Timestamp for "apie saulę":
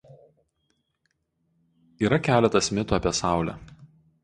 3.01-3.57